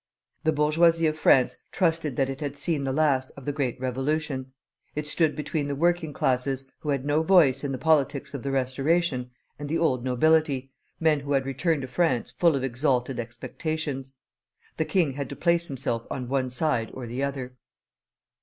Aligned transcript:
The 0.45 0.51
bourgeoisie 0.51 1.05
of 1.05 1.15
France 1.19 1.57
trusted 1.71 2.15
that 2.15 2.27
it 2.27 2.41
had 2.41 2.57
seen 2.57 2.85
the 2.85 2.91
last 2.91 3.29
of 3.37 3.45
the 3.45 3.51
Great 3.51 3.79
Revolution. 3.79 4.51
It 4.95 5.05
stood 5.05 5.35
between 5.35 5.67
the 5.67 5.75
working 5.75 6.11
classes, 6.11 6.65
who 6.79 6.89
had 6.89 7.05
no 7.05 7.21
voice 7.21 7.63
in 7.63 7.71
the 7.71 7.77
politics 7.77 8.33
of 8.33 8.41
the 8.41 8.49
Restoration, 8.49 9.29
and 9.59 9.69
the 9.69 9.77
old 9.77 10.03
nobility, 10.03 10.71
men 10.99 11.19
who 11.19 11.33
had 11.33 11.45
returned 11.45 11.83
to 11.83 11.87
France 11.87 12.31
full 12.31 12.55
of 12.55 12.63
exalted 12.63 13.19
expectations. 13.19 14.13
The 14.77 14.85
king 14.85 15.13
had 15.13 15.29
to 15.29 15.35
place 15.35 15.67
himself 15.67 16.07
on 16.09 16.27
one 16.27 16.49
side 16.49 16.89
or 16.95 17.05
the 17.05 17.21
other. 17.21 17.55